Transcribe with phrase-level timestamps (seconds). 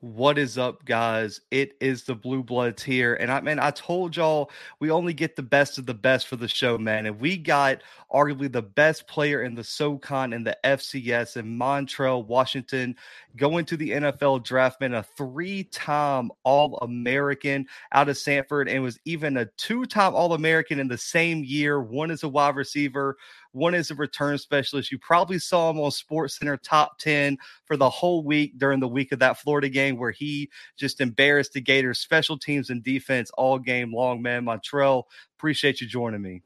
[0.00, 1.40] What is up, guys?
[1.50, 3.14] It is the Blue Bloods here.
[3.14, 6.36] And I man, I told y'all we only get the best of the best for
[6.36, 7.06] the show, man.
[7.06, 12.26] And we got arguably the best player in the SoCon and the FCS in Montrell
[12.26, 12.94] Washington
[13.36, 19.38] going to the NFL draft, man, a three-time All-American out of Samford and was even
[19.38, 21.80] a two-time All-American in the same year.
[21.80, 23.16] One as a wide receiver,
[23.56, 24.92] one is a return specialist.
[24.92, 28.88] You probably saw him on Sports Center top 10 for the whole week during the
[28.88, 33.30] week of that Florida game where he just embarrassed the Gators special teams and defense
[33.38, 34.44] all game long, man.
[34.44, 35.04] Montrell,
[35.38, 36.42] appreciate you joining me.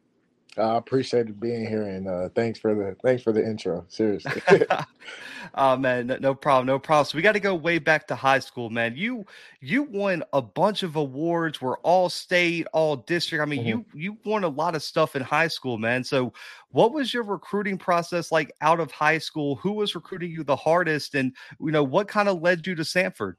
[0.59, 3.85] I appreciate being here, and uh, thanks for the thanks for the intro.
[3.89, 4.43] Seriously.
[5.55, 7.05] oh man, no, problem, no problem.
[7.05, 8.97] So we got to go way back to high school, man.
[8.97, 9.25] You
[9.61, 11.61] you won a bunch of awards.
[11.61, 13.43] Were all state, all district.
[13.43, 13.69] I mean, mm-hmm.
[13.69, 16.03] you you won a lot of stuff in high school, man.
[16.03, 16.33] So
[16.73, 19.55] what was your recruiting process like out of high school?
[19.57, 22.83] Who was recruiting you the hardest, and you know what kind of led you to
[22.83, 23.35] Samford?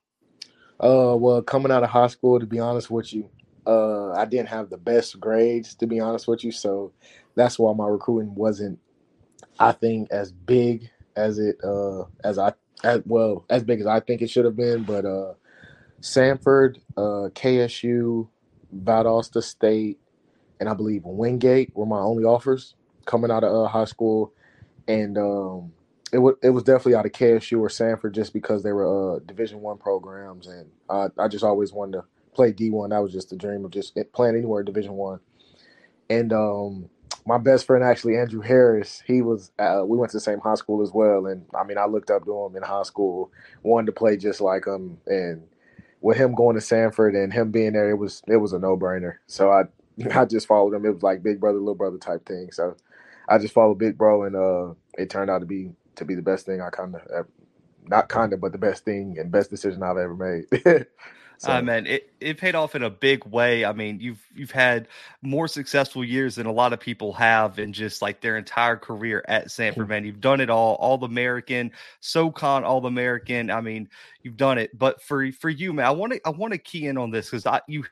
[0.80, 3.30] Uh, well, coming out of high school, to be honest with you,
[3.66, 6.52] uh, I didn't have the best grades, to be honest with you.
[6.52, 6.94] So
[7.36, 8.80] that's why my recruiting wasn't,
[9.60, 12.54] I think, as big as it uh, as I
[12.84, 14.84] as well as big as I think it should have been.
[14.84, 15.34] But uh,
[16.02, 18.28] Samford, uh, KSU,
[18.76, 20.00] Valdosta State,
[20.60, 22.76] and I believe Wingate were my only offers
[23.06, 24.34] coming out of uh, high school,
[24.88, 25.72] and um,
[26.12, 29.20] it was it was definitely out of KSU or Samford just because they were uh,
[29.20, 32.04] Division One programs, and I, I just always wanted to
[32.34, 32.92] play D one.
[32.92, 35.20] That was just a dream of just playing anywhere Division One.
[36.10, 36.90] And um,
[37.26, 40.56] my best friend actually Andrew Harris, he was uh, we went to the same high
[40.56, 41.28] school as well.
[41.28, 43.32] And I mean, I looked up to him in high school,
[43.64, 45.44] wanted to play just like him, and
[46.02, 48.78] with him going to Samford and him being there, it was it was a no
[48.78, 49.16] brainer.
[49.28, 49.64] So I
[50.16, 50.86] I just followed him.
[50.86, 52.52] It was like big brother, little brother type thing.
[52.52, 52.76] So
[53.30, 56.22] I just followed Big Bro, and uh, it turned out to be to be the
[56.22, 57.26] best thing I kind of
[57.88, 60.46] not kind of, but the best thing and best decision I've ever made.
[61.42, 61.54] So.
[61.54, 63.66] Uh, man, it, it paid off in a big way.
[63.66, 64.88] I mean, you've you've had
[65.24, 69.26] more successful years than a lot of people have in just like their entire career
[69.28, 69.78] at Samford.
[69.78, 69.88] Mm-hmm.
[69.88, 73.50] Man, you've done it all, all American, SoCon, all American.
[73.50, 73.90] I mean,
[74.22, 74.78] you've done it.
[74.78, 77.32] But for for you, man, I want to I want to key in on this
[77.32, 77.86] because I you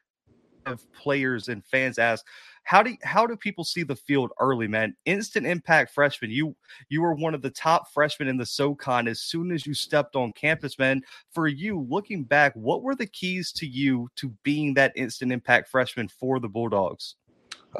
[0.67, 2.23] have players and fans ask
[2.69, 4.95] how do how do people see the field early, man?
[5.05, 6.29] Instant impact freshman.
[6.29, 6.55] You
[6.89, 10.15] you were one of the top freshmen in the SoCon as soon as you stepped
[10.15, 11.01] on campus, man.
[11.31, 15.67] For you, looking back, what were the keys to you to being that instant impact
[15.67, 17.15] freshman for the Bulldogs?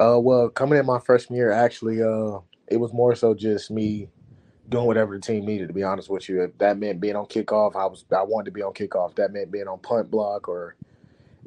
[0.00, 4.08] Uh, well, coming in my freshman year, actually, uh, it was more so just me
[4.70, 5.68] doing whatever the team needed.
[5.68, 8.46] To be honest with you, if that meant being on kickoff, I was I wanted
[8.46, 9.14] to be on kickoff.
[9.14, 10.74] that meant being on punt block or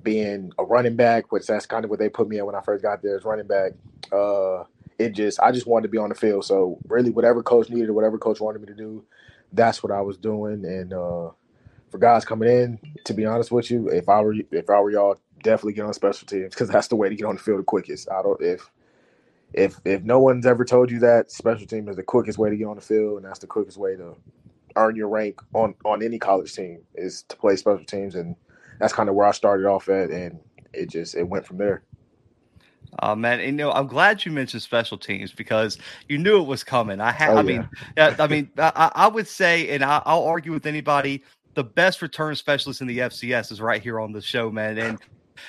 [0.03, 2.61] being a running back, which that's kind of what they put me in when I
[2.61, 3.71] first got there as running back.
[4.11, 4.63] Uh,
[4.99, 6.45] it just I just wanted to be on the field.
[6.45, 9.03] So really, whatever coach needed or whatever coach wanted me to do,
[9.51, 10.65] that's what I was doing.
[10.65, 11.29] And uh,
[11.89, 14.91] for guys coming in, to be honest with you, if I were if I were
[14.91, 17.59] y'all, definitely get on special teams because that's the way to get on the field
[17.59, 18.09] the quickest.
[18.09, 18.69] I don't if
[19.53, 22.57] if if no one's ever told you that special team is the quickest way to
[22.57, 24.15] get on the field and that's the quickest way to
[24.75, 28.35] earn your rank on on any college team is to play special teams and
[28.83, 30.37] that's kind of where I started off at, and
[30.73, 31.83] it just it went from there.
[33.01, 35.77] Oh man, and, you know, I'm glad you mentioned special teams because
[36.09, 36.99] you knew it was coming.
[36.99, 40.51] I ha- oh, I mean, I mean, I, I would say, and I, will argue
[40.51, 41.23] with anybody,
[41.53, 44.77] the best return specialist in the FCS is right here on the show, man.
[44.77, 44.99] And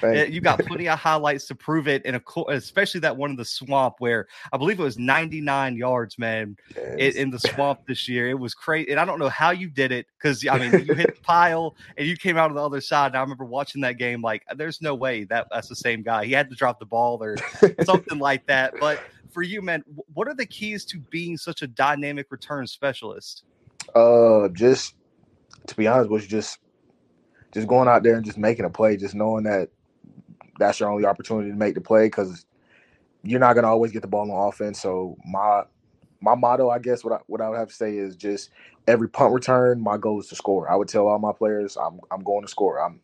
[0.03, 3.97] you got plenty of highlights to prove it, and especially that one in the swamp
[3.99, 7.15] where I believe it was 99 yards, man, yes.
[7.15, 8.29] in the swamp this year.
[8.29, 10.95] It was crazy, and I don't know how you did it because I mean you
[10.95, 13.09] hit the pile and you came out on the other side.
[13.09, 16.25] And I remember watching that game, like there's no way that that's the same guy.
[16.25, 17.37] He had to drop the ball or
[17.85, 18.75] something like that.
[18.81, 19.01] But
[19.31, 23.45] for you, man, what are the keys to being such a dynamic return specialist?
[23.95, 24.95] Uh, just
[25.67, 26.59] to be honest with you, just
[27.53, 29.69] just going out there and just making a play, just knowing that
[30.59, 32.47] that's your only opportunity to make the play because
[33.25, 34.81] you're not gonna always get the ball on offense.
[34.83, 35.65] So my
[36.23, 38.51] my motto, I guess, what I what I would have to say is just
[38.89, 40.71] every punt return, my goal is to score.
[40.71, 42.81] I would tell all my players, I'm I'm going to score.
[42.83, 43.01] I'm,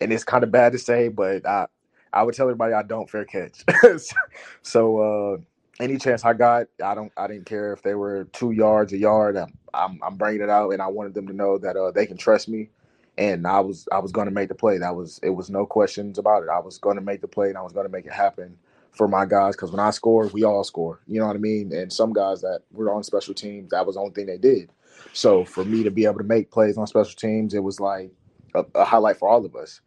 [0.00, 1.66] and it's kind of bad to say, but I
[2.12, 3.64] I would tell everybody I don't fair catch.
[4.62, 5.38] so uh,
[5.80, 8.98] any chance I got, I don't I didn't care if they were two yards, a
[8.98, 9.36] yard.
[9.36, 12.06] I'm I'm, I'm bringing it out, and I wanted them to know that uh, they
[12.06, 12.70] can trust me
[13.18, 14.78] and I was I was going to make the play.
[14.78, 16.48] That was it was no questions about it.
[16.48, 18.56] I was going to make the play and I was going to make it happen
[18.92, 21.00] for my guys because when I score, we all score.
[21.06, 21.72] You know what I mean?
[21.74, 24.70] And some guys that were on special teams, that was the only thing they did.
[25.12, 28.12] So for me to be able to make plays on special teams, it was like
[28.54, 29.80] a, a highlight for all of us.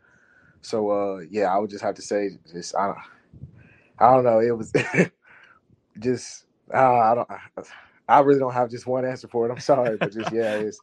[0.62, 2.98] So uh, yeah, I would just have to say, just I don't,
[3.98, 4.40] I don't know.
[4.42, 4.74] It was
[6.00, 7.30] just uh, I don't.
[8.10, 9.52] I really don't have just one answer for it.
[9.52, 10.80] I'm sorry, but just yeah, it's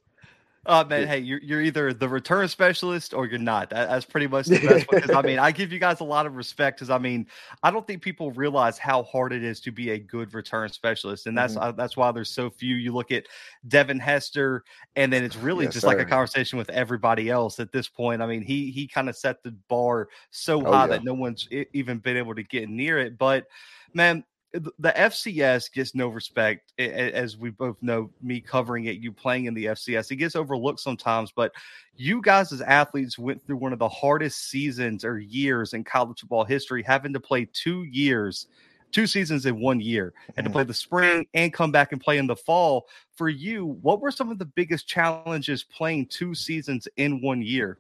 [0.66, 3.70] Oh man, hey, you're you're either the return specialist or you're not.
[3.70, 6.26] That, that's pretty much the best Because I mean, I give you guys a lot
[6.26, 7.26] of respect because I mean,
[7.62, 11.26] I don't think people realize how hard it is to be a good return specialist,
[11.26, 11.68] and that's mm-hmm.
[11.68, 12.74] uh, that's why there's so few.
[12.74, 13.24] You look at
[13.68, 14.64] Devin Hester,
[14.96, 15.88] and then it's really yes, just sir.
[15.88, 18.20] like a conversation with everybody else at this point.
[18.20, 20.86] I mean, he he kind of set the bar so oh, high yeah.
[20.88, 23.16] that no one's even been able to get near it.
[23.16, 23.46] But
[23.94, 24.24] man,
[24.58, 28.10] the FCS gets no respect, as we both know.
[28.22, 31.32] Me covering it, you playing in the FCS, it gets overlooked sometimes.
[31.32, 31.52] But
[31.96, 36.20] you guys, as athletes, went through one of the hardest seasons or years in college
[36.20, 38.46] football history, having to play two years,
[38.92, 40.52] two seasons in one year, and to mm-hmm.
[40.52, 42.86] play the spring and come back and play in the fall.
[43.16, 47.78] For you, what were some of the biggest challenges playing two seasons in one year?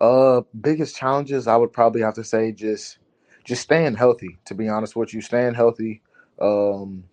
[0.00, 2.98] Uh, biggest challenges, I would probably have to say just
[3.46, 4.38] just staying healthy.
[4.46, 6.02] To be honest with you, staying healthy,
[6.40, 7.04] um,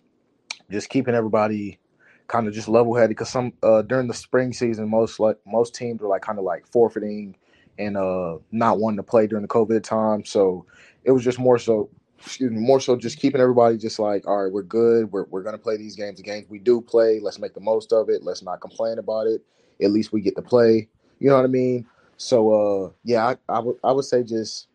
[0.69, 1.79] just keeping everybody
[2.27, 3.11] kind of just level headed.
[3.11, 6.43] Because some uh, during the spring season, most like most teams were like kind of
[6.43, 7.37] like forfeiting
[7.77, 10.25] and uh, not wanting to play during the COVID time.
[10.25, 10.65] So
[11.03, 11.89] it was just more so,
[12.19, 15.11] excuse me, more so just keeping everybody just like, all right, we're good.
[15.11, 16.17] We're we're gonna play these games.
[16.17, 18.23] The games we do play, let's make the most of it.
[18.23, 19.41] Let's not complain about it.
[19.81, 20.89] At least we get to play.
[21.19, 21.85] You know what I mean?
[22.17, 24.67] So uh, yeah, I, I would say just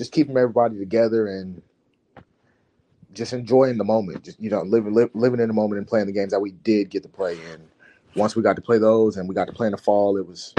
[0.00, 1.60] just keeping everybody together and
[3.12, 4.24] just enjoying the moment.
[4.24, 6.88] Just you know, living living in the moment and playing the games that we did
[6.88, 7.38] get to play.
[7.52, 7.68] And
[8.16, 10.26] once we got to play those and we got to play in the fall, it
[10.26, 10.54] was,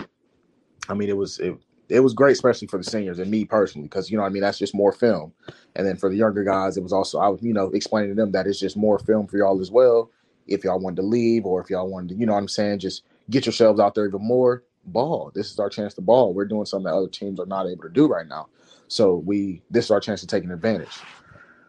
[0.88, 1.58] I mean, it was it,
[1.90, 4.44] it was great, especially for the seniors and me personally, because you know, I mean,
[4.44, 5.34] that's just more film.
[5.76, 8.16] And then for the younger guys, it was also I was you know explaining to
[8.16, 10.12] them that it's just more film for y'all as well.
[10.46, 12.78] If y'all wanted to leave or if y'all wanted to, you know what I'm saying,
[12.78, 13.02] just
[13.32, 14.62] get yourselves out there even more.
[14.86, 15.32] Ball.
[15.34, 16.34] This is our chance to ball.
[16.34, 18.48] We're doing something that other teams are not able to do right now.
[18.88, 21.00] So we this is our chance to take an advantage.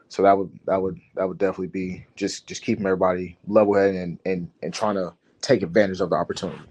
[0.08, 3.96] So that would that would that would definitely be just just keeping everybody level headed
[3.96, 6.62] and and and trying to take advantage of the opportunity.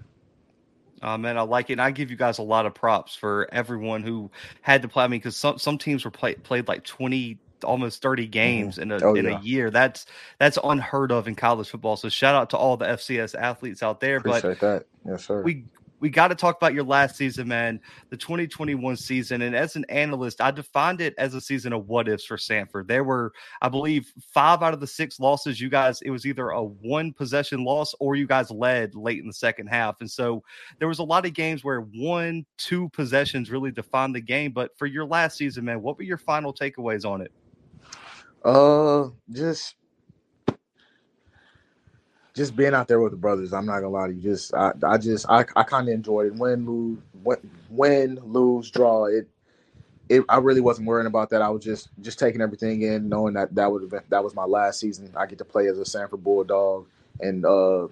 [1.02, 1.74] Uh, man, I like it.
[1.74, 4.30] And I give you guys a lot of props for everyone who
[4.62, 5.04] had to play.
[5.04, 8.32] I mean, because some some teams were play, played like twenty, almost thirty mm-hmm.
[8.32, 9.40] games in a oh, in yeah.
[9.40, 9.72] a year.
[9.72, 10.06] That's
[10.38, 11.96] that's unheard of in college football.
[11.98, 14.18] So shout out to all the FCS athletes out there.
[14.18, 14.86] Appreciate but that.
[15.04, 15.42] Yes, sir.
[15.42, 15.66] We
[16.02, 19.44] we got to talk about your last season, man, the 2021 season.
[19.44, 22.88] And as an analyst, I defined it as a season of what ifs for Samford.
[22.88, 23.32] There were,
[23.62, 25.62] I believe, five out of the six losses.
[25.62, 29.28] You guys, it was either a one possession loss or you guys led late in
[29.28, 29.98] the second half.
[30.02, 30.44] And so
[30.80, 34.54] there was a lot of games where one, two possessions really defined the game.
[34.54, 37.32] But for your last season, man, what were your final takeaways on it?
[38.44, 39.76] Uh, just
[42.34, 44.22] just being out there with the brothers, I'm not gonna lie to you.
[44.22, 46.36] Just I, I just I, I kind of enjoyed it.
[46.36, 47.00] Win, lose,
[47.70, 49.06] win, lose, draw.
[49.06, 49.28] It,
[50.10, 50.24] it.
[50.30, 51.42] I really wasn't worrying about that.
[51.42, 54.36] I was just just taking everything in, knowing that that would have been that was
[54.36, 55.12] my last season.
[55.16, 56.88] I get to play as a Samford Bulldog,
[57.20, 57.88] and uh,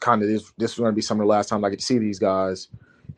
[0.00, 1.84] kind of this this was gonna be some of the last time I get to
[1.84, 2.68] see these guys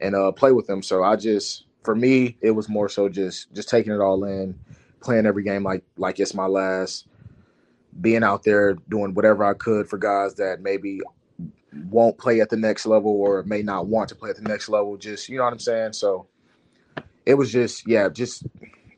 [0.01, 0.83] and uh play with them.
[0.83, 4.59] So I just for me, it was more so just just taking it all in,
[5.01, 7.07] playing every game like like it's my last
[8.01, 11.01] being out there doing whatever I could for guys that maybe
[11.91, 14.69] won't play at the next level or may not want to play at the next
[14.69, 14.97] level.
[14.97, 15.93] Just you know what I'm saying.
[15.93, 16.27] So
[17.27, 18.45] it was just yeah, just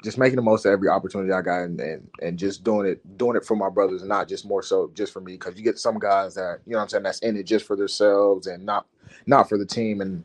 [0.02, 3.18] just making the most of every opportunity I got and and, and just doing it
[3.18, 5.78] doing it for my brothers not just more so just for me because you get
[5.78, 8.64] some guys that you know what I'm saying that's in it just for themselves and
[8.64, 8.86] not
[9.26, 10.24] not for the team and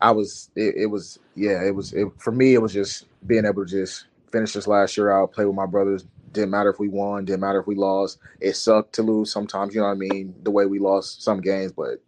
[0.00, 3.44] I was it, it was yeah it was it, for me it was just being
[3.44, 6.06] able to just finish this last year out play with my brothers
[6.36, 8.18] didn't matter if we won, didn't matter if we lost.
[8.40, 10.34] It sucked to lose sometimes, you know what I mean?
[10.42, 12.02] The way we lost some games, but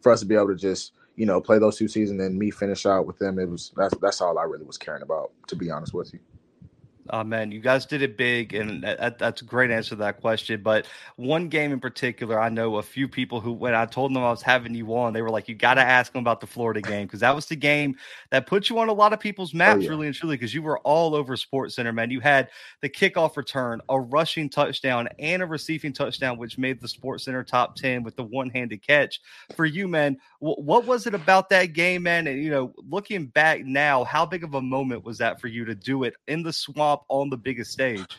[0.00, 2.50] for us to be able to just, you know, play those two seasons and me
[2.50, 5.56] finish out with them, it was that's that's all I really was caring about, to
[5.56, 6.20] be honest with you.
[7.10, 10.22] Oh man, you guys did it big, and that, that's a great answer to that
[10.22, 10.62] question.
[10.62, 14.22] But one game in particular, I know a few people who, when I told them
[14.22, 16.46] I was having you on, they were like, "You got to ask them about the
[16.46, 17.96] Florida game because that was the game
[18.30, 19.90] that put you on a lot of people's oh, maps, oh, yeah.
[19.90, 22.10] really and truly, because you were all over Sports Center, man.
[22.10, 22.48] You had
[22.80, 27.44] the kickoff return, a rushing touchdown, and a receiving touchdown, which made the Sports Center
[27.44, 29.20] top ten with the one-handed catch.
[29.56, 32.26] For you, man, w- what was it about that game, man?
[32.26, 35.66] And you know, looking back now, how big of a moment was that for you
[35.66, 36.93] to do it in the swamp?
[36.94, 38.18] Up on the biggest stage?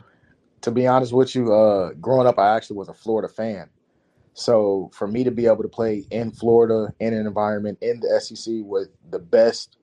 [0.62, 3.70] To be honest with you, uh, growing up, I actually was a Florida fan.
[4.34, 8.20] So for me to be able to play in Florida in an environment in the
[8.20, 9.78] SEC with the best,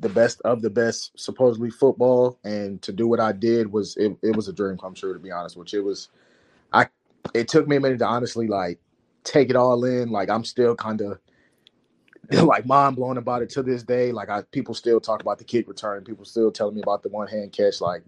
[0.00, 4.16] the best of the best, supposedly football, and to do what I did was it,
[4.22, 5.12] it was a dream come true.
[5.12, 6.08] To be honest, which it was,
[6.72, 6.86] I
[7.34, 8.78] it took me a minute to honestly like
[9.22, 10.10] take it all in.
[10.10, 11.18] Like I'm still kind of
[12.42, 14.12] like mind blown about it to this day.
[14.12, 16.04] Like I people still talk about the kick return.
[16.04, 17.80] People still telling me about the one hand catch.
[17.80, 18.02] Like,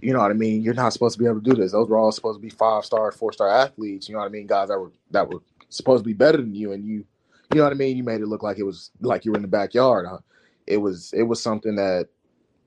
[0.00, 0.62] you know what I mean?
[0.62, 1.72] You're not supposed to be able to do this.
[1.72, 4.08] Those were all supposed to be five star, four star athletes.
[4.08, 4.46] You know what I mean?
[4.46, 7.04] Guys that were that were supposed to be better than you, and you
[7.52, 7.96] you know what I mean.
[7.96, 10.06] You made it look like it was like you were in the backyard.
[10.08, 10.18] Huh?
[10.66, 12.08] It was it was something that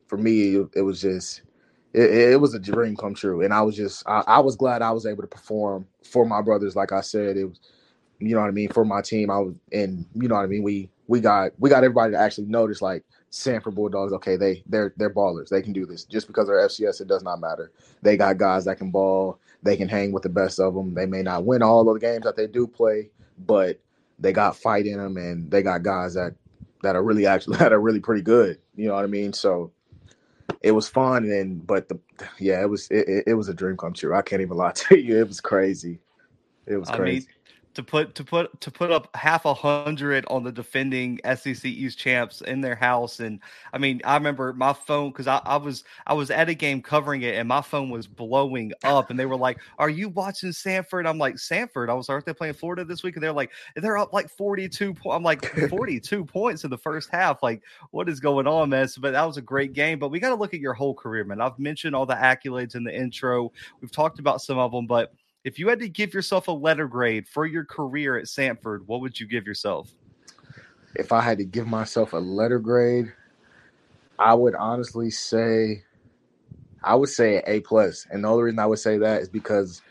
[0.07, 1.41] for me it, it was just
[1.93, 4.81] it, it, was a dream come true, and I was just I, I was glad
[4.81, 6.75] I was able to perform for my brothers.
[6.75, 7.59] Like I said, it was
[8.19, 9.29] you know what I mean for my team.
[9.29, 10.63] I was and you know what I mean.
[10.63, 14.13] We we got we got everybody to actually notice like Samford Bulldogs.
[14.13, 15.49] Okay, they they're they're ballers.
[15.49, 16.03] They can do this.
[16.03, 17.71] Just because they're FCS, it does not matter.
[18.01, 19.39] They got guys that can ball.
[19.63, 20.93] They can hang with the best of them.
[20.93, 23.09] They may not win all of the games that they do play,
[23.45, 23.79] but
[24.19, 26.35] they got fight in them, and they got guys that
[26.83, 28.59] that are really actually that are really pretty good.
[28.75, 29.33] You know what I mean?
[29.33, 29.71] So
[30.61, 31.99] it was fun, and but the
[32.39, 34.15] yeah, it was it, it was a dream come true.
[34.15, 35.19] I can't even lie to you.
[35.19, 35.99] It was crazy.
[36.65, 37.01] It was crazy.
[37.01, 37.25] I mean,
[37.75, 41.99] to put to put to put up half a hundred on the defending SEC East
[41.99, 43.19] champs in their house.
[43.19, 43.39] And
[43.73, 46.81] I mean, I remember my phone because I, I was I was at a game
[46.81, 49.09] covering it, and my phone was blowing up.
[49.09, 52.33] And they were like, "Are you watching Samford?" I'm like, "Samford." I was, "Aren't they
[52.33, 56.25] playing Florida this week?" And they're like, "They're up like 42 points." I'm like, "42
[56.25, 57.43] points in the first half.
[57.43, 59.99] Like, what is going on, man?" So, but that was a great game.
[59.99, 61.41] But we got to look at your whole career, man.
[61.41, 63.51] I've mentioned all the accolades in the intro.
[63.81, 65.13] We've talked about some of them, but
[65.45, 68.99] if you had to give yourself a letter grade for your career at Samford, what
[69.01, 69.91] would you give yourself?
[70.95, 73.13] If I had to give myself a letter grade,
[74.17, 75.83] I would honestly say
[76.83, 78.07] I would say A plus.
[78.09, 79.81] And the only reason I would say that is because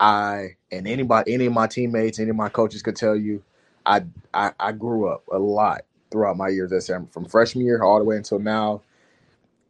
[0.00, 3.42] I and anybody any of my teammates, any of my coaches could tell you,
[3.84, 7.82] I I, I grew up a lot throughout my years at Samford, from freshman year
[7.82, 8.80] all the way until now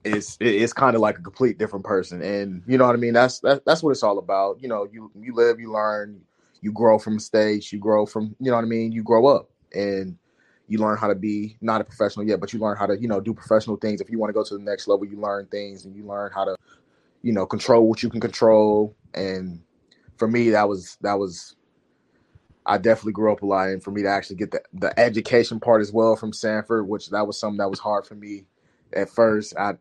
[0.06, 3.12] it's it's kind of like a complete different person and you know what i mean?
[3.12, 4.62] That's that, that's what it's all about.
[4.62, 6.20] You know you you live you learn
[6.60, 8.92] you grow from mistakes you grow from you know what i mean?
[8.92, 10.16] You grow up and
[10.68, 13.08] you learn how to be not a professional yet but you learn how to you
[13.08, 14.00] know do professional things.
[14.00, 16.30] If you want to go to the next level you learn things and you learn
[16.32, 16.56] how to
[17.22, 19.60] you know control what you can control and
[20.16, 21.56] for me that was that was
[22.68, 25.60] I definitely grew up a lot, and for me to actually get the, the education
[25.60, 28.44] part as well from Samford, which that was something that was hard for me
[28.92, 29.54] at first.
[29.56, 29.74] I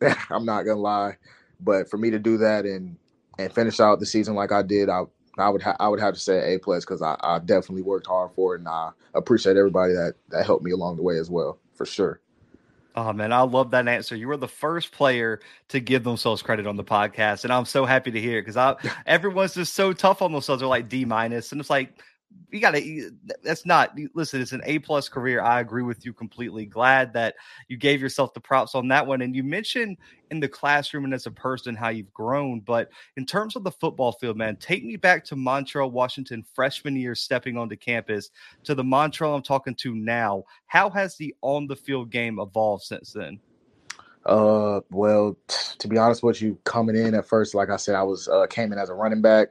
[0.30, 1.16] I'm not gonna lie,
[1.60, 2.96] but for me to do that and
[3.38, 5.02] and finish out the season like I did, I
[5.38, 8.06] I would ha- I would have to say A plus because I, I definitely worked
[8.06, 11.30] hard for it, and I appreciate everybody that that helped me along the way as
[11.30, 12.20] well, for sure.
[12.94, 14.14] Oh man, I love that answer.
[14.14, 17.86] You were the first player to give themselves credit on the podcast, and I'm so
[17.86, 18.76] happy to hear it because I
[19.06, 20.60] everyone's just so tough on themselves.
[20.60, 21.98] They're like D minus, and it's like
[22.52, 23.10] you got to
[23.42, 27.34] that's not listen it's an a plus career i agree with you completely glad that
[27.68, 29.96] you gave yourself the props on that one and you mentioned
[30.30, 33.70] in the classroom and as a person how you've grown but in terms of the
[33.70, 38.30] football field man take me back to montrell washington freshman year stepping onto campus
[38.62, 42.84] to the montrell i'm talking to now how has the on the field game evolved
[42.84, 43.40] since then?
[44.24, 47.96] Uh well t- to be honest with you coming in at first like i said
[47.96, 49.48] i was uh came in as a running back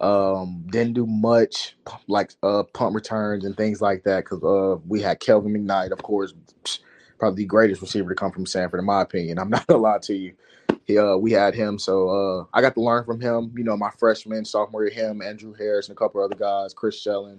[0.00, 1.76] um, didn't do much
[2.08, 6.02] like uh punt returns and things like that because uh we had Kelvin McKnight, of
[6.02, 6.34] course,
[7.18, 9.38] probably the greatest receiver to come from Samford, in my opinion.
[9.38, 10.34] I'm not gonna lie to you.
[10.86, 13.54] He, uh, we had him, so uh, I got to learn from him.
[13.56, 17.38] You know, my freshman, sophomore him, Andrew Harris, and a couple other guys, Chris Shellen,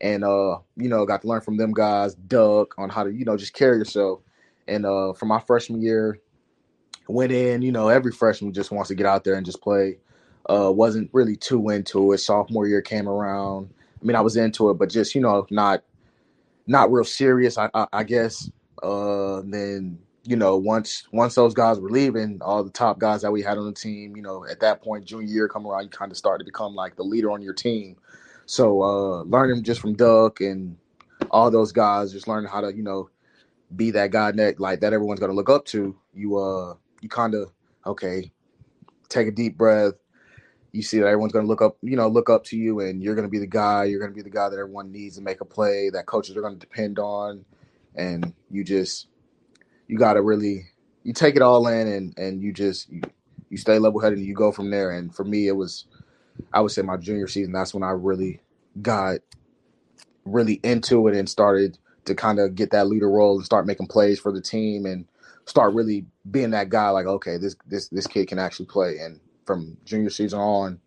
[0.00, 3.26] and uh, you know, got to learn from them guys, Doug, on how to you
[3.26, 4.20] know just carry yourself.
[4.66, 6.20] And uh, for my freshman year,
[7.08, 7.62] went in.
[7.62, 9.98] You know, every freshman just wants to get out there and just play.
[10.48, 12.18] Uh, wasn't really too into it.
[12.18, 13.68] Sophomore year came around.
[14.00, 15.82] I mean, I was into it, but just you know, not
[16.66, 17.58] not real serious.
[17.58, 18.50] I, I, I guess.
[18.82, 23.32] Uh, then you know, once once those guys were leaving, all the top guys that
[23.32, 25.88] we had on the team, you know, at that point, junior year come around, you
[25.88, 27.96] kind of start to become like the leader on your team.
[28.44, 30.76] So uh, learning just from Duck and
[31.30, 33.08] all those guys, just learning how to you know
[33.74, 35.96] be that guy that like that everyone's gonna look up to.
[36.12, 37.50] You uh, you kind of
[37.86, 38.30] okay,
[39.08, 39.94] take a deep breath,
[40.72, 43.02] you see that everyone's going to look up, you know, look up to you, and
[43.02, 43.84] you're going to be the guy.
[43.84, 46.36] You're going to be the guy that everyone needs to make a play that coaches
[46.36, 47.44] are going to depend on,
[47.94, 49.08] and you just
[49.86, 50.66] you got to really
[51.04, 53.00] you take it all in, and and you just you,
[53.48, 54.90] you stay level headed, and you go from there.
[54.90, 55.86] And for me, it was
[56.52, 57.52] I would say my junior season.
[57.52, 58.40] That's when I really
[58.80, 59.18] got
[60.24, 63.86] really into it and started to kind of get that leader role and start making
[63.86, 65.06] plays for the team and
[65.46, 66.90] start really being that guy.
[66.90, 70.78] Like, okay, this this this kid can actually play, and from junior season on,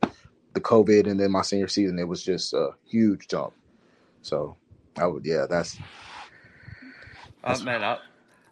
[0.53, 3.53] the COVID, and then my senior season, it was just a huge jump.
[4.21, 4.55] So
[4.95, 5.79] I would, yeah, that's.
[7.43, 7.97] that's uh, man, I,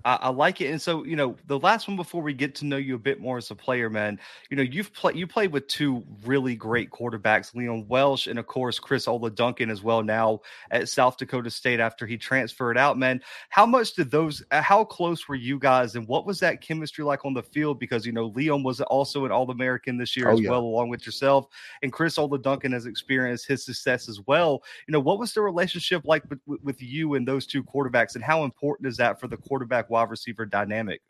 [0.10, 0.72] I, I, like it.
[0.72, 3.22] And so, you know, the last one before we get to know you a bit
[3.22, 6.90] more as a player, man, you know, you've played you played with two really great
[6.90, 10.40] quarterbacks, Liam Welch and of course Chris Oladokun as well now
[10.72, 13.22] at South Dakota State after he transferred out, man.
[13.50, 17.04] How much did those uh, how close were you guys and what was that chemistry
[17.04, 17.80] like on the field?
[17.80, 20.50] Because you know, Leon was also an all American this year oh, as yeah.
[20.50, 21.46] well, along with yourself.
[21.84, 24.64] And Chris Oladokun has experienced his success as well.
[24.88, 28.24] You know, what was the relationship like with, with you and those two quarterbacks, and
[28.24, 31.02] how important is that for the quarterback wide receiver dynamic?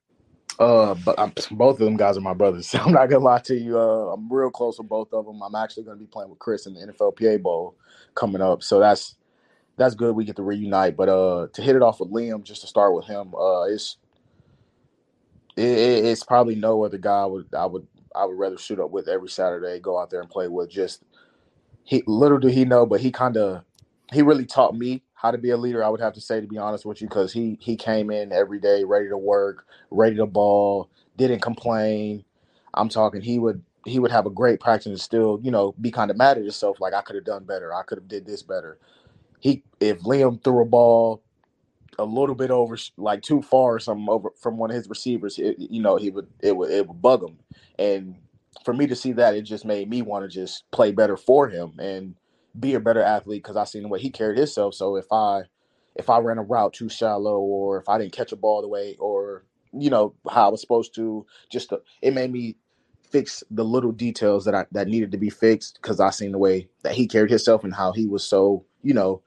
[0.60, 2.68] Uh, but I'm, both of them guys are my brothers.
[2.72, 3.80] So I'm not gonna lie to you.
[3.80, 5.42] Uh, I'm real close with both of them.
[5.42, 7.76] I'm actually gonna be playing with Chris in the NFLPA Bowl
[8.16, 9.16] coming up, so that's
[9.78, 10.16] that's good.
[10.16, 10.98] We get to reunite.
[10.98, 13.98] But uh, to hit it off with Liam, just to start with him, uh, it's
[15.56, 18.92] it, it's probably no other guy I would I would I would rather shoot up
[18.92, 20.70] with every Saturday, go out there and play with.
[20.70, 21.04] Just
[21.84, 23.64] he little did he know, but he kind of
[24.12, 25.84] he really taught me how to be a leader.
[25.84, 28.32] I would have to say, to be honest with you, because he he came in
[28.32, 32.24] every day ready to work, ready to ball, didn't complain.
[32.74, 33.22] I'm talking.
[33.22, 36.16] He would he would have a great practice and still, you know, be kind of
[36.16, 37.74] mad at himself, like I could have done better.
[37.74, 38.78] I could have did this better.
[39.42, 41.22] He if Liam threw a ball
[41.98, 45.38] a little bit over, like too far or something over from one of his receivers,
[45.38, 47.38] it, you know, he would it would it would bug him.
[47.78, 48.16] And
[48.64, 51.50] for me to see that, it just made me want to just play better for
[51.50, 52.16] him and
[52.58, 54.76] be a better athlete because I seen the way he carried himself.
[54.76, 55.44] So if I
[55.96, 58.68] if I ran a route too shallow or if I didn't catch a ball the
[58.68, 62.58] way or you know how I was supposed to, just to, it made me
[63.12, 66.38] fix the little details that I that needed to be fixed because I seen the
[66.40, 69.22] way that he carried himself and how he was so you know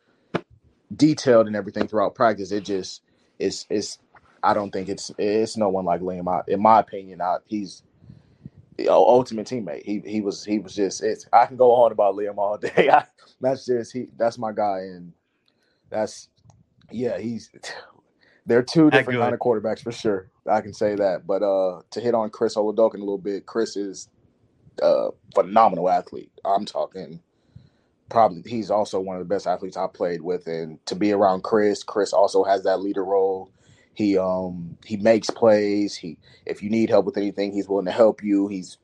[0.97, 2.53] detailed and everything throughout practice.
[2.53, 3.03] It just
[3.39, 3.99] is is
[4.43, 6.29] I don't think it's it's no one like Liam.
[6.29, 7.83] I, in my opinion, I, he's
[8.89, 9.85] ultimate teammate.
[9.85, 12.91] He he was he was just it's I can go on about Liam all day.
[12.91, 13.05] I,
[13.41, 15.13] that's just he that's my guy and
[15.91, 16.29] that's
[16.91, 17.51] yeah, he's
[18.47, 20.31] they're two different kind of quarterbacks for sure.
[20.51, 21.27] I can say that.
[21.27, 24.09] But uh to hit on Chris Oladokun a little bit, Chris is
[24.83, 26.33] a phenomenal athlete.
[26.45, 27.21] I'm talking
[28.11, 31.43] probably he's also one of the best athletes I played with and to be around
[31.45, 33.51] Chris, Chris also has that leader role.
[33.95, 35.95] He um he makes plays.
[35.95, 38.49] He if you need help with anything, he's willing to help you.
[38.49, 38.79] He's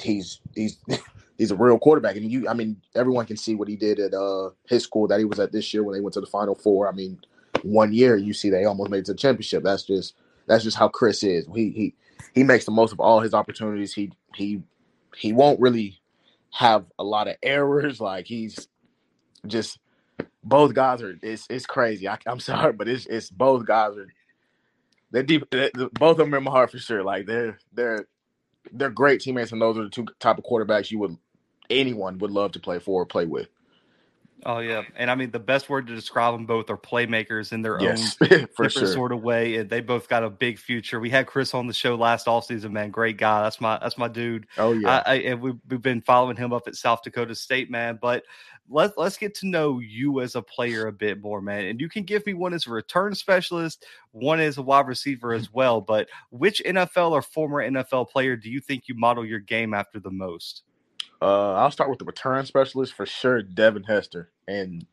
[0.00, 0.78] he's he's
[1.38, 2.16] he's a real quarterback.
[2.16, 5.18] And you I mean everyone can see what he did at uh his school that
[5.18, 6.88] he was at this year when they went to the final four.
[6.88, 7.18] I mean,
[7.62, 9.62] one year you see they almost made it to the championship.
[9.62, 10.14] That's just
[10.46, 11.46] that's just how Chris is.
[11.54, 11.94] He he
[12.34, 13.94] he makes the most of all his opportunities.
[13.94, 14.62] He he
[15.14, 16.00] he won't really
[16.50, 18.00] have a lot of errors.
[18.00, 18.68] Like he's
[19.46, 19.78] just
[20.42, 22.08] both guys are it's it's crazy.
[22.08, 24.08] I, am sorry, but it's it's both guys are
[25.10, 25.48] they're deep.
[25.50, 27.02] They're, both of them are in my heart for sure.
[27.02, 28.06] Like they're they're
[28.72, 31.16] they're great teammates, and those are the two type of quarterbacks you would
[31.70, 33.48] anyone would love to play for or play with.
[34.44, 37.62] Oh yeah, and I mean the best word to describe them both are playmakers in
[37.62, 38.86] their yes, own different sure.
[38.86, 41.00] sort of way, and they both got a big future.
[41.00, 43.42] We had Chris on the show last off season, man, great guy.
[43.42, 44.46] That's my that's my dude.
[44.58, 47.70] Oh yeah, I, I, and we've, we've been following him up at South Dakota State,
[47.70, 47.98] man.
[48.00, 48.24] But
[48.68, 51.66] let let's get to know you as a player a bit more, man.
[51.66, 55.32] And you can give me one as a return specialist, one as a wide receiver
[55.32, 55.80] as well.
[55.80, 60.00] But which NFL or former NFL player do you think you model your game after
[60.00, 60.62] the most?
[61.22, 64.86] Uh, I'll start with the return specialist for sure, Devin Hester, and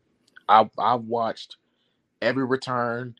[0.48, 1.58] I I've watched
[2.22, 3.16] every return.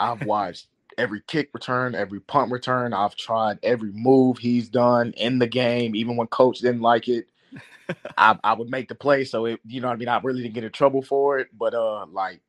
[0.00, 0.66] I've watched
[0.98, 2.92] every kick return, every punt return.
[2.92, 7.26] I've tried every move he's done in the game, even when coach didn't like it.
[8.16, 10.08] I, I would make the play, so it you know what I mean.
[10.08, 12.40] I really didn't get in trouble for it, but uh, like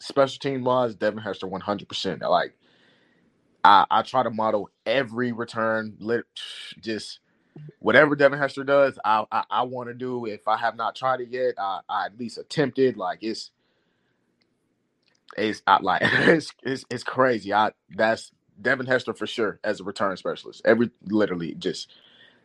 [0.00, 2.22] special team wise, Devin Hester one hundred percent.
[2.22, 2.54] Like
[3.64, 6.26] I I try to model every return, lit,
[6.80, 7.20] just
[7.80, 10.26] whatever Devin Hester does, I I, I want to do.
[10.26, 12.96] If I have not tried it yet, I, I at least attempted.
[12.98, 13.52] Like it's
[15.38, 17.52] it's I, like it's, it's it's crazy.
[17.54, 20.62] I that's Devin Hester for sure as a return specialist.
[20.64, 21.92] Every literally just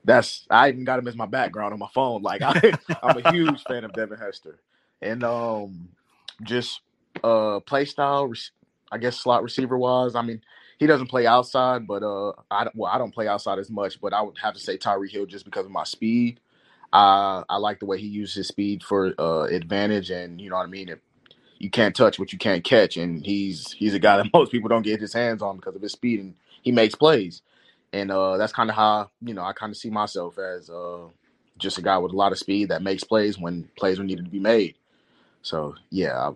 [0.10, 2.24] that's I even got him as my background on my phone.
[2.24, 4.60] Like I, I'm a huge fan of Devin Hester,
[5.02, 5.90] and um,
[6.44, 6.82] just
[7.24, 8.34] uh play style.
[8.92, 10.16] I guess slot receiver wise.
[10.16, 10.42] I mean,
[10.80, 14.14] he doesn't play outside, but uh, I well, I don't play outside as much, but
[14.14, 16.42] I would have to say Tyreek Hill just because of my speed.
[16.94, 20.58] Uh, I like the way he uses his speed for uh, advantage, and you know
[20.58, 20.90] what I mean.
[21.60, 24.70] You can't touch what you can't catch, and he's he's a guy that most people
[24.70, 27.42] don't get his hands on because of his speed, and he makes plays.
[27.92, 31.08] And uh, that's kind of how you know I kind of see myself as uh,
[31.58, 34.26] just a guy with a lot of speed that makes plays when plays are needed
[34.26, 34.76] to be made.
[35.42, 36.34] So yeah, I,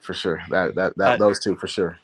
[0.00, 1.98] for sure that that, that those two for sure.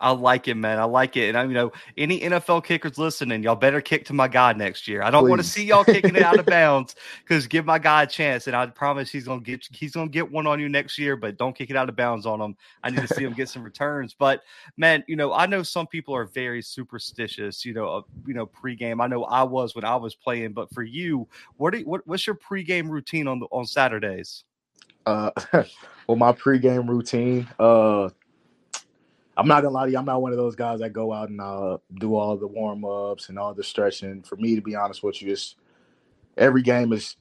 [0.00, 0.78] I like it, man.
[0.78, 1.28] I like it.
[1.28, 4.88] And I, you know, any NFL kickers listening, y'all better kick to my guy next
[4.88, 5.02] year.
[5.02, 8.04] I don't want to see y'all kicking it out of bounds because give my guy
[8.04, 8.46] a chance.
[8.46, 11.36] And I promise he's gonna get he's gonna get one on you next year, but
[11.36, 12.56] don't kick it out of bounds on him.
[12.82, 14.14] I need to see him get some returns.
[14.18, 14.42] But
[14.78, 18.46] man, you know, I know some people are very superstitious, you know, uh, you know,
[18.46, 19.02] pregame.
[19.02, 22.26] I know I was when I was playing, but for you, what, you, what what's
[22.26, 24.44] your pregame routine on the on Saturdays?
[25.04, 25.30] Uh
[26.06, 28.08] well my pregame routine, uh
[29.40, 29.96] I'm not gonna lie to you.
[29.96, 32.84] I'm not one of those guys that go out and uh, do all the warm
[32.84, 34.22] ups and all the stretching.
[34.22, 35.56] For me, to be honest with you, it's
[36.36, 37.16] every game is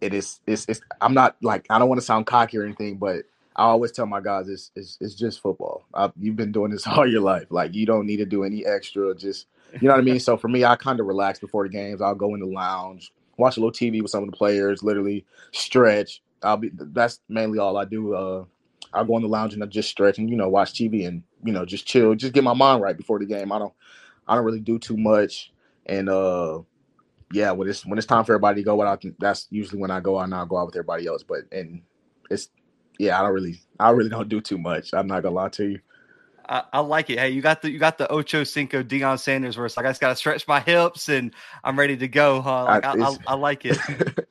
[0.00, 2.96] it is it's, it's I'm not like I don't want to sound cocky or anything,
[2.96, 5.84] but I always tell my guys it's it's, it's just football.
[5.92, 7.48] I, you've been doing this all your life.
[7.50, 9.14] Like you don't need to do any extra.
[9.14, 9.46] Just
[9.78, 10.20] you know what I mean.
[10.20, 12.00] So for me, I kind of relax before the games.
[12.00, 15.26] I'll go in the lounge, watch a little TV with some of the players, literally
[15.50, 16.22] stretch.
[16.42, 18.14] I'll be that's mainly all I do.
[18.14, 18.44] Uh,
[18.92, 21.22] I'll go in the lounge and I just stretch and you know watch TV and
[21.44, 23.52] you know just chill, just get my mind right before the game.
[23.52, 23.74] I don't
[24.26, 25.52] I don't really do too much,
[25.86, 26.60] and uh
[27.32, 30.00] yeah, when it's when it's time for everybody to go out, that's usually when I
[30.00, 31.22] go out and I'll go out with everybody else.
[31.22, 31.82] But and
[32.30, 32.50] it's
[32.98, 34.92] yeah, I don't really I really don't do too much.
[34.92, 35.80] I'm not gonna lie to you.
[36.48, 37.18] I, I, like it.
[37.18, 39.90] Hey, you got the you got the Ocho Cinco Deion Sanders where it's like I
[39.90, 41.32] just gotta stretch my hips and
[41.64, 42.64] I'm ready to go, huh?
[42.64, 43.78] Like, I, I, I like it.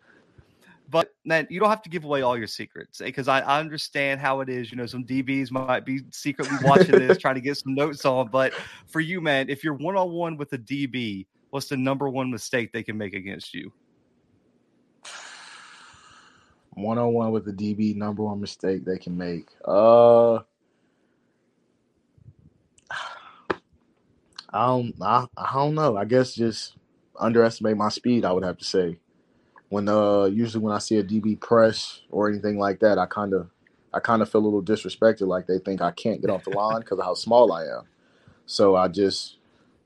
[0.91, 3.59] But man, you don't have to give away all your secrets because eh, I, I,
[3.61, 4.71] understand how it is.
[4.71, 8.27] You know, some DBs might be secretly watching this, trying to get some notes on.
[8.27, 8.53] But
[8.87, 12.29] for you, man, if you're one on one with a DB, what's the number one
[12.29, 13.71] mistake they can make against you?
[16.73, 19.47] One on one with the DB, number one mistake they can make.
[19.63, 20.35] Uh,
[24.53, 25.95] I don't, I, I don't know.
[25.95, 26.75] I guess just
[27.17, 28.25] underestimate my speed.
[28.25, 28.99] I would have to say
[29.71, 33.33] when uh usually when I see a DB press or anything like that, I kind
[33.33, 33.49] of
[33.93, 36.49] I kind of feel a little disrespected, like they think I can't get off the
[36.57, 37.83] line because of how small I am.
[38.45, 39.37] So I just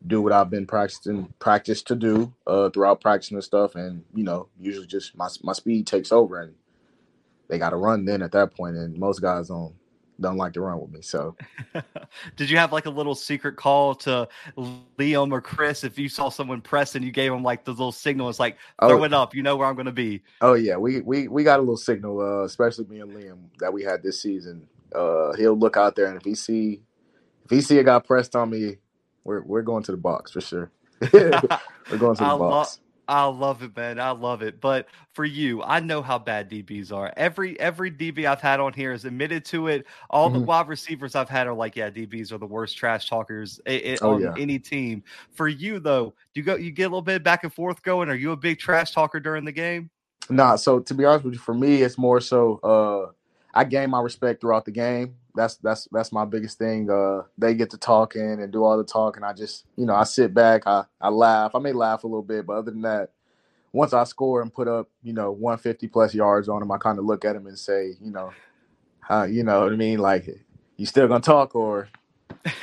[0.05, 4.23] do what I've been practicing practice to do uh, throughout practicing and stuff, and you
[4.23, 6.55] know usually just my my speed takes over and
[7.47, 9.75] they got to run then at that point, and most guys don't
[10.19, 11.01] don't like to run with me.
[11.01, 11.35] So,
[12.35, 14.27] did you have like a little secret call to
[14.97, 17.91] Liam or Chris if you saw someone press and you gave them like the little
[17.91, 18.29] signal?
[18.29, 20.21] It's like throw oh, it up, you know where I'm going to be.
[20.41, 23.71] Oh yeah, we we we got a little signal, uh, especially me and Liam that
[23.71, 24.67] we had this season.
[24.93, 26.81] Uh, he'll look out there and if he see
[27.43, 28.77] if he see a guy pressed on me,
[29.23, 30.71] we're we're going to the box for sure.
[31.11, 31.29] we're
[31.97, 32.79] going to the I box.
[33.07, 33.99] I love it, man.
[33.99, 34.59] I love it.
[34.59, 37.13] But for you, I know how bad DBs are.
[37.15, 39.85] Every every DB I've had on here has admitted to it.
[40.09, 40.39] All mm-hmm.
[40.39, 43.85] the wide receivers I've had are like, yeah, DBs are the worst trash talkers it,
[43.85, 44.33] it, oh, on yeah.
[44.37, 45.03] any team.
[45.31, 48.09] For you though, do you go you get a little bit back and forth going?
[48.09, 49.89] Are you a big trash talker during the game?
[50.29, 50.55] Nah.
[50.55, 53.11] So to be honest with you, for me, it's more so uh
[53.53, 55.15] I gain my respect throughout the game.
[55.35, 56.89] That's that's that's my biggest thing.
[56.89, 59.23] Uh, they get to talking and do all the talking.
[59.23, 60.63] I just you know I sit back.
[60.65, 61.55] I I laugh.
[61.55, 63.11] I may laugh a little bit, but other than that,
[63.71, 66.99] once I score and put up you know 150 plus yards on them, I kind
[66.99, 68.31] of look at them and say you know,
[69.09, 69.99] uh, you know what I mean.
[69.99, 70.29] Like
[70.77, 71.89] you still gonna talk or.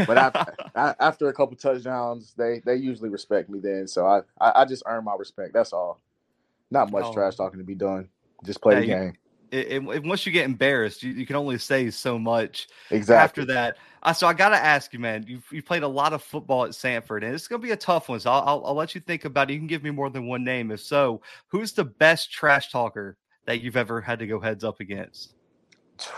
[0.06, 0.54] but after,
[1.00, 3.86] after a couple touchdowns, they they usually respect me then.
[3.88, 5.52] So I, I, I just earn my respect.
[5.52, 6.00] That's all.
[6.70, 7.12] Not much oh.
[7.12, 8.08] trash talking to be done.
[8.44, 9.16] Just play yeah, the game
[9.52, 12.68] it, it, once you get embarrassed, you, you, can only say so much.
[12.90, 13.22] Exactly.
[13.22, 13.76] After that,
[14.14, 15.24] so I got to ask you, man.
[15.28, 17.76] You you played a lot of football at Samford, and it's going to be a
[17.76, 18.18] tough one.
[18.18, 19.54] So I'll, I'll, I'll let you think about it.
[19.54, 20.70] You can give me more than one name.
[20.70, 24.80] If so, who's the best trash talker that you've ever had to go heads up
[24.80, 25.34] against?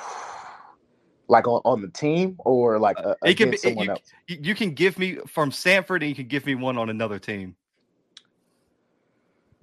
[1.26, 4.12] Like on, on the team or like uh, it can be, someone you, else?
[4.26, 7.56] You can give me from Samford, and you can give me one on another team.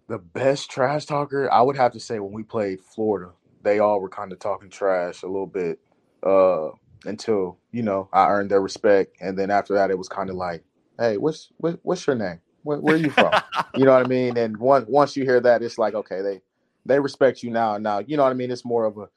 [0.07, 3.99] The best trash talker, I would have to say when we played Florida they all
[3.99, 5.79] were kind of talking trash a little bit
[6.23, 6.69] uh,
[7.05, 10.35] until you know I earned their respect, and then after that, it was kind of
[10.35, 10.63] like,
[10.99, 12.39] "Hey, what's what, what's your name?
[12.63, 13.33] Where, where, are you from?"
[13.75, 14.37] you know what I mean?
[14.37, 16.41] And once once you hear that, it's like, okay, they
[16.85, 17.77] they respect you now.
[17.77, 18.51] Now, you know what I mean?
[18.51, 19.09] It's more of a,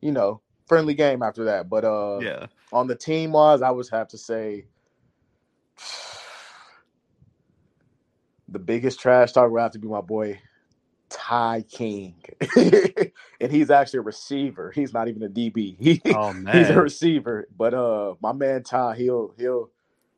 [0.00, 1.68] you know, friendly game after that.
[1.68, 4.66] But uh, yeah, on the team wise, I would have to say.
[8.52, 10.40] The biggest trash talk would have to be my boy
[11.10, 12.14] Ty King,
[13.40, 14.70] and he's actually a receiver.
[14.70, 15.76] He's not even a DB.
[15.78, 17.48] He, oh man, he's a receiver.
[17.56, 19.70] But uh, my man Ty, he'll he'll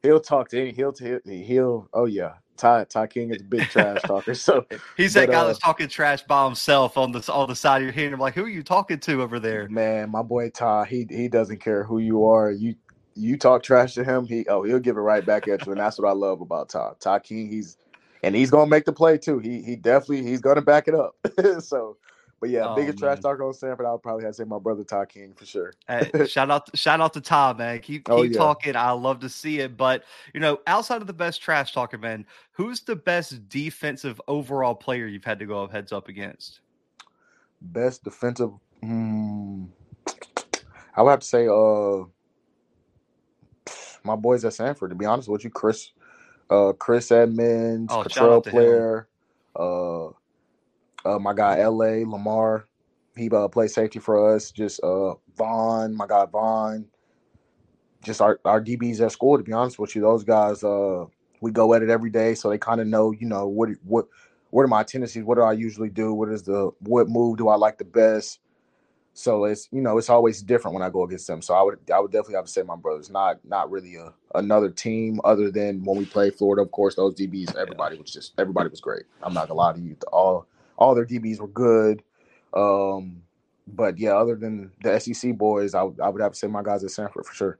[0.02, 0.72] he'll talk to any.
[0.72, 2.34] He'll he'll, he'll oh yeah.
[2.56, 4.34] Ty Ty King is a big trash talker.
[4.34, 4.64] So
[4.96, 7.78] he's that but, guy uh, that's talking trash by himself on the on the side
[7.78, 8.12] of your head.
[8.12, 9.68] I'm like, who are you talking to over there?
[9.68, 12.50] Man, my boy Ty, he he doesn't care who you are.
[12.50, 12.74] You
[13.14, 15.80] you talk trash to him, he oh he'll give it right back at you, and
[15.80, 16.92] that's what I love about Ty.
[17.00, 17.78] Ty King, he's
[18.22, 19.38] and he's gonna make the play too.
[19.38, 21.16] He he definitely he's gonna back it up.
[21.60, 21.96] so,
[22.40, 23.10] But yeah, oh, biggest man.
[23.10, 25.44] trash talker on Samford, I would probably have to say my brother Todd King for
[25.44, 25.74] sure.
[25.88, 27.80] hey, shout out, shout out to Todd, man.
[27.80, 28.38] Keep oh, keep oh, yeah.
[28.38, 28.76] talking.
[28.76, 29.76] I love to see it.
[29.76, 30.04] But
[30.34, 35.06] you know, outside of the best trash talker, man, who's the best defensive overall player
[35.06, 36.60] you've had to go heads up against?
[37.60, 38.50] Best defensive.
[38.82, 39.66] Hmm,
[40.96, 42.04] I would have to say, uh,
[44.04, 44.90] my boys at Samford.
[44.90, 45.92] To be honest with you, Chris,
[46.52, 49.08] uh, Chris Edmonds, oh, Patrol player,
[49.56, 50.08] uh
[51.04, 52.66] uh, my guy La Lamar,
[53.16, 54.50] he uh, plays safety for us.
[54.50, 56.86] Just uh, Vaughn, my guy Vaughn,
[58.04, 59.36] just our our DBs at school.
[59.36, 61.06] To be honest with you, those guys, uh,
[61.40, 64.06] we go at it every day, so they kind of know, you know, what what
[64.50, 65.24] what are my tendencies?
[65.24, 66.14] What do I usually do?
[66.14, 68.38] What is the what move do I like the best?
[69.14, 71.42] So it's you know it's always different when I go against them.
[71.42, 73.10] So I would I would definitely have to say my brothers.
[73.10, 76.62] Not not really a another team other than when we play Florida.
[76.62, 79.04] Of course, those DBs, everybody was just everybody was great.
[79.22, 79.96] I'm not gonna lie to you.
[80.12, 80.46] All
[80.78, 82.02] all their DBs were good.
[82.54, 83.22] Um,
[83.66, 86.82] but yeah, other than the SEC boys, I, I would have to say my guys
[86.82, 87.58] at Samford for sure.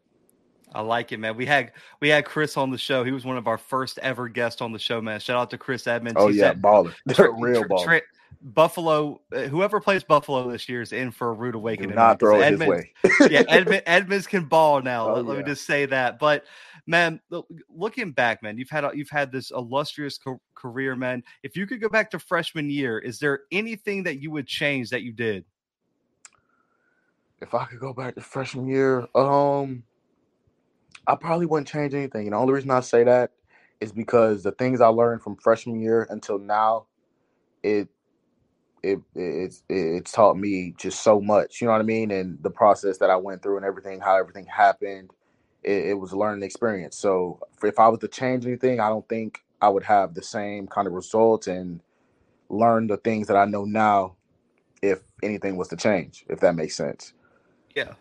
[0.74, 1.36] I like it, man.
[1.36, 3.04] We had we had Chris on the show.
[3.04, 5.20] He was one of our first ever guests on the show, man.
[5.20, 6.16] Shout out to Chris Edmonds.
[6.18, 6.94] Oh yeah, baller,
[7.38, 7.84] real baller.
[7.84, 8.00] Tra-
[8.42, 11.90] Buffalo, uh, whoever plays Buffalo this year is in for a rude awakening.
[11.90, 13.31] Do not throw Edmonds, his way.
[13.31, 15.09] yeah, Edmonds, Edmonds can ball now.
[15.09, 15.42] Oh, let, yeah.
[15.42, 16.18] me just say that.
[16.18, 16.44] But
[16.87, 17.20] man,
[17.68, 21.22] looking back, man, you've had you've had this illustrious co- career, man.
[21.44, 24.90] If you could go back to freshman year, is there anything that you would change
[24.90, 25.44] that you did?
[27.40, 29.85] If I could go back to freshman year, um,
[31.07, 32.26] I probably wouldn't change anything.
[32.26, 33.31] And the only reason I say that
[33.81, 36.87] is because the things I learned from freshman year until now,
[37.62, 37.88] it
[38.83, 41.61] it it's it's taught me just so much.
[41.61, 42.11] You know what I mean?
[42.11, 45.11] And the process that I went through and everything, how everything happened,
[45.62, 46.99] it, it was a learning experience.
[46.99, 50.66] So if I was to change anything, I don't think I would have the same
[50.66, 51.81] kind of results and
[52.49, 54.16] learn the things that I know now
[54.83, 57.14] if anything was to change, if that makes sense.
[57.75, 57.95] Yeah.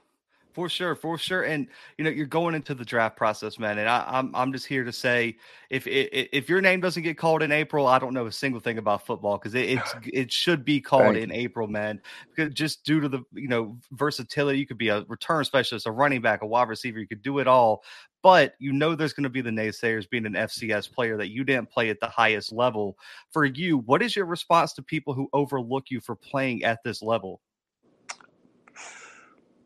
[0.53, 3.77] For sure, for sure, and you know you're going into the draft process, man.
[3.77, 5.37] And I, am I'm, I'm just here to say,
[5.69, 8.77] if if your name doesn't get called in April, I don't know a single thing
[8.77, 12.01] about football because it, it's it should be called in April, man.
[12.35, 15.91] Because just due to the you know versatility, you could be a return specialist, a
[15.91, 17.83] running back, a wide receiver, you could do it all.
[18.21, 21.45] But you know there's going to be the naysayers being an FCS player that you
[21.45, 22.97] didn't play at the highest level.
[23.31, 27.01] For you, what is your response to people who overlook you for playing at this
[27.01, 27.39] level?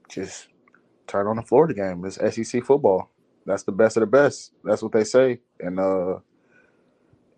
[0.08, 0.48] Just
[1.08, 2.04] turn on the Florida game.
[2.06, 3.10] It's SEC football.
[3.46, 4.54] That's the best of the best.
[4.64, 5.40] That's what they say.
[5.60, 6.20] And uh,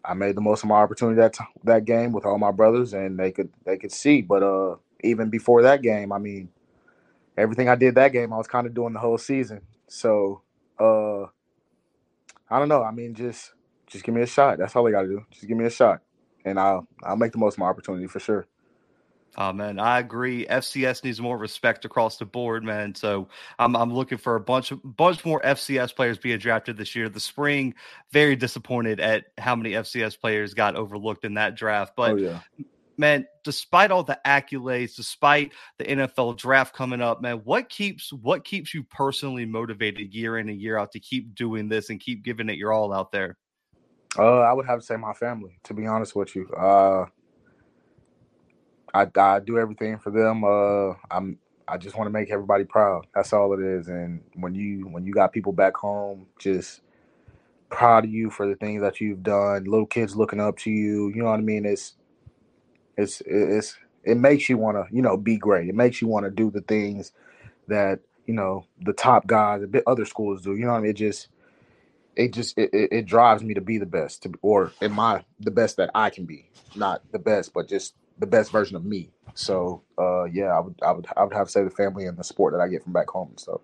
[0.03, 3.19] I made the most of my opportunity that that game with all my brothers, and
[3.19, 4.21] they could they could see.
[4.21, 6.49] But uh, even before that game, I mean,
[7.37, 9.61] everything I did that game, I was kind of doing the whole season.
[9.87, 10.41] So
[10.79, 11.23] uh,
[12.49, 12.83] I don't know.
[12.83, 13.53] I mean, just
[13.87, 14.57] just give me a shot.
[14.57, 15.25] That's all they got to do.
[15.31, 16.01] Just give me a shot,
[16.45, 18.47] and I'll I'll make the most of my opportunity for sure.
[19.39, 20.47] Oh man, I agree.
[20.47, 22.95] FCS needs more respect across the board, man.
[22.95, 23.27] So
[23.59, 27.07] I'm I'm looking for a bunch of bunch more FCS players being drafted this year.
[27.07, 27.75] The spring,
[28.11, 31.93] very disappointed at how many FCS players got overlooked in that draft.
[31.95, 32.39] But oh, yeah.
[32.97, 38.43] man, despite all the accolades, despite the NFL draft coming up, man, what keeps what
[38.43, 42.23] keeps you personally motivated year in and year out to keep doing this and keep
[42.23, 43.37] giving it your all out there?
[44.17, 46.47] Uh, I would have to say my family, to be honest with you.
[46.49, 47.05] Uh
[48.93, 50.43] I, I do everything for them.
[50.43, 53.07] Uh, I'm I just want to make everybody proud.
[53.13, 53.87] That's all it is.
[53.87, 56.81] And when you when you got people back home just
[57.69, 61.09] proud of you for the things that you've done, little kids looking up to you,
[61.09, 61.65] you know what I mean?
[61.65, 61.95] It's
[62.95, 65.67] it's it's it makes you want to you know be great.
[65.67, 67.11] It makes you want to do the things
[67.67, 70.55] that you know the top guys, other schools do.
[70.55, 70.91] You know what I mean?
[70.91, 71.27] It just
[72.15, 75.51] it just it, it, drives me to be the best, to, or in my the
[75.51, 79.09] best that I can be, not the best, but just the best version of me.
[79.33, 82.17] So uh, yeah, I would I would I would have to say the family and
[82.17, 83.61] the support that I get from back home and stuff.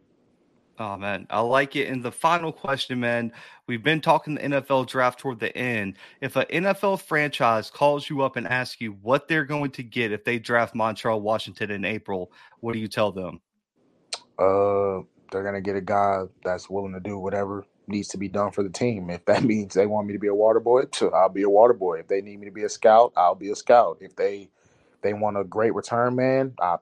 [0.80, 1.88] Oh man, I like it.
[1.90, 3.32] And the final question, man,
[3.68, 5.98] we've been talking the NFL draft toward the end.
[6.20, 10.12] If an NFL franchise calls you up and asks you what they're going to get
[10.12, 13.40] if they draft Montrell Washington in April, what do you tell them?
[14.40, 18.52] Uh, they're gonna get a guy that's willing to do whatever needs to be done
[18.52, 19.10] for the team.
[19.10, 21.74] If that means they want me to be a water boy, I'll be a water
[21.74, 22.00] boy.
[22.00, 23.98] If they need me to be a scout, I'll be a scout.
[24.02, 24.50] If they
[25.02, 26.78] they want a great return man, I,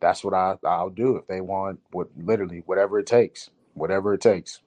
[0.00, 1.16] that's what I I'll do.
[1.16, 4.60] If they want what literally whatever it takes, whatever it takes.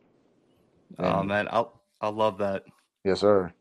[0.99, 1.65] Oh, oh man, I
[2.01, 2.63] I love that.
[3.03, 3.53] Yes, sir.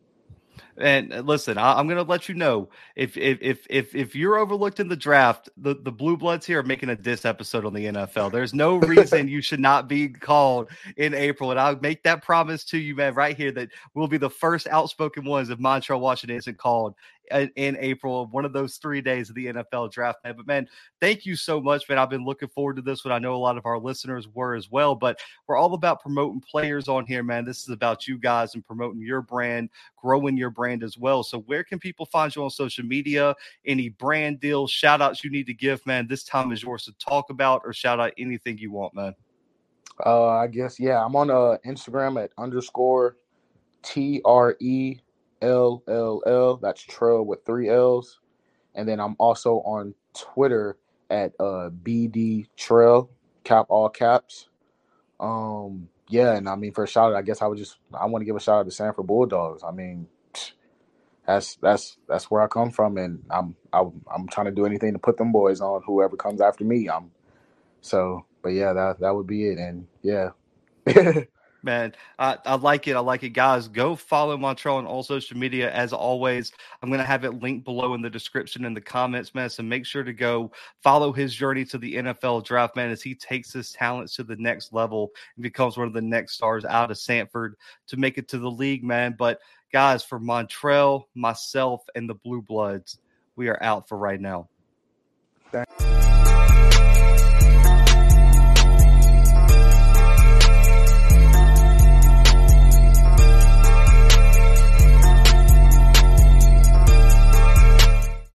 [0.77, 4.17] And uh, listen, I, am going to let you know if if if if if
[4.17, 7.65] you're overlooked in the draft, the the blue bloods here are making a diss episode
[7.65, 8.33] on the NFL.
[8.33, 12.65] There's no reason you should not be called in April, and I'll make that promise
[12.67, 16.37] to you, man, right here that we'll be the first outspoken ones if Montrell Washington
[16.37, 16.95] isn't called
[17.31, 20.35] in, April, one of those three days of the NFL draft, man.
[20.37, 20.69] But man,
[21.01, 21.99] thank you so much, man.
[21.99, 23.13] I've been looking forward to this one.
[23.13, 26.41] I know a lot of our listeners were as well, but we're all about promoting
[26.41, 27.45] players on here, man.
[27.45, 31.23] This is about you guys and promoting your brand, growing your brand as well.
[31.23, 33.35] So where can people find you on social media?
[33.67, 36.07] Any brand deals, shout outs you need to give, man?
[36.07, 39.15] This time is yours to talk about or shout out anything you want, man.
[40.05, 41.05] Uh, I guess yeah.
[41.05, 43.17] I'm on uh Instagram at underscore
[43.83, 44.99] T R E
[45.45, 46.57] L L L.
[46.59, 48.21] That's Trail with three L's,
[48.75, 50.79] and then I'm also on Twitter
[51.11, 53.11] at uh BD Trail
[53.45, 54.49] cap all caps.
[55.21, 58.07] Um, yeah, and I mean for a shout out, I guess I would just I
[58.07, 59.63] want to give a shout out to Samford Bulldogs.
[59.65, 60.09] I mean,
[61.27, 64.93] that's that's that's where I come from, and I'm I'm, I'm trying to do anything
[64.95, 65.83] to put them boys on.
[65.87, 67.11] Whoever comes after me, I'm
[67.81, 69.59] so but yeah, that that would be it.
[69.59, 70.31] And yeah.
[71.65, 72.95] Man, I, I like it.
[72.95, 73.69] I like it, guys.
[73.69, 75.73] Go follow Montrell on all social media.
[75.73, 79.35] As always, I'm going to have it linked below in the description in the comments,
[79.35, 79.49] man.
[79.49, 83.15] So make sure to go follow his journey to the NFL draft, man, as he
[83.15, 86.91] takes his talents to the next level and becomes one of the next stars out
[86.91, 87.55] of Samford
[87.87, 89.15] to make it to the league, man.
[89.19, 89.41] But
[89.73, 92.99] guys, for Montrell, myself, and the Blue Bloods,
[93.37, 94.51] we are out for right now.